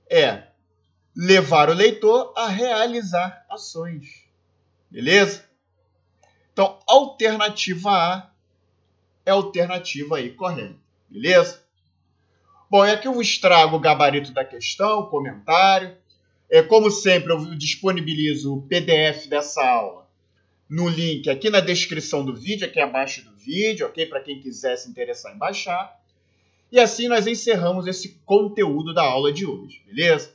é 0.09 0.45
levar 1.17 1.69
o 1.69 1.73
leitor 1.73 2.33
a 2.37 2.47
realizar 2.47 3.45
ações. 3.51 4.23
Beleza? 4.89 5.45
Então, 6.53 6.79
alternativa 6.87 7.91
A 7.91 8.31
é 9.27 9.33
a 9.33 9.35
alternativa 9.35 10.19
aí 10.19 10.31
correta. 10.31 10.77
Beleza? 11.11 11.61
Bom, 12.71 12.87
e 12.87 12.93
aqui 12.93 13.09
eu 13.09 13.15
vos 13.15 13.39
trago 13.39 13.75
o 13.75 13.81
gabarito 13.81 14.31
da 14.31 14.45
questão, 14.45 15.07
comentário. 15.07 15.97
É, 16.49 16.63
como 16.63 16.89
sempre, 16.89 17.33
eu 17.33 17.57
disponibilizo 17.57 18.55
o 18.55 18.63
PDF 18.63 19.27
dessa 19.27 19.61
aula 19.61 20.09
no 20.71 20.89
link 20.89 21.29
aqui 21.29 21.51
na 21.51 21.59
descrição 21.59 22.25
do 22.25 22.33
vídeo, 22.33 22.65
aqui 22.65 22.79
abaixo 22.79 23.25
do 23.25 23.35
vídeo, 23.35 23.89
ok? 23.89 24.07
Para 24.07 24.21
quem 24.21 24.41
quiser 24.41 24.77
se 24.77 24.89
interessar 24.89 25.35
em 25.35 25.39
baixar. 25.39 26.01
E 26.73 26.81
assim 26.81 27.07
nós 27.07 27.27
encerramos 27.27 27.87
esse 27.87 28.21
conteúdo 28.25 28.95
da 28.95 29.03
aula 29.03 29.31
de 29.31 29.45
hoje, 29.45 29.83
beleza? 29.87 30.35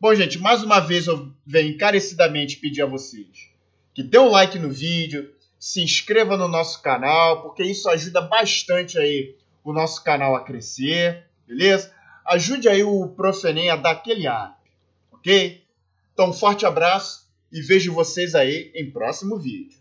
Bom, 0.00 0.14
gente, 0.14 0.38
mais 0.38 0.62
uma 0.62 0.78
vez 0.78 1.08
eu 1.08 1.32
venho 1.44 1.70
encarecidamente 1.70 2.58
pedir 2.58 2.82
a 2.82 2.86
vocês 2.86 3.50
que 3.92 4.02
dê 4.02 4.18
um 4.18 4.28
like 4.28 4.58
no 4.58 4.70
vídeo, 4.70 5.34
se 5.58 5.82
inscreva 5.82 6.36
no 6.36 6.46
nosso 6.46 6.82
canal, 6.82 7.42
porque 7.42 7.62
isso 7.62 7.88
ajuda 7.88 8.20
bastante 8.20 8.98
aí 8.98 9.34
o 9.64 9.72
nosso 9.72 10.04
canal 10.04 10.36
a 10.36 10.44
crescer, 10.44 11.24
beleza? 11.48 11.90
Ajude 12.26 12.68
aí 12.68 12.84
o 12.84 13.08
Profenem 13.08 13.70
a 13.70 13.74
dar 13.74 13.92
aquele 13.92 14.26
ar, 14.26 14.60
ok? 15.10 15.64
Então, 16.12 16.28
um 16.28 16.32
forte 16.32 16.66
abraço 16.66 17.26
e 17.50 17.62
vejo 17.62 17.94
vocês 17.94 18.34
aí 18.34 18.70
em 18.74 18.90
próximo 18.90 19.38
vídeo. 19.38 19.78